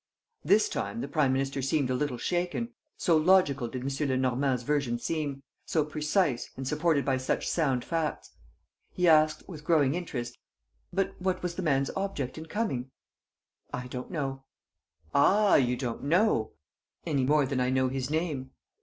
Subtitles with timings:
[0.43, 4.07] This time the prime minister seemed a little shaken, so logical did M.
[4.09, 8.31] Lenormand's version seem, so precise and supported by such sound facts.
[8.91, 10.39] He asked, with growing interest:
[10.91, 12.89] "But what was the man's object in coming?"
[13.71, 14.45] "I don't know."
[15.13, 16.53] "Ah, you don't know!"
[17.05, 18.49] "Any more than I know his name."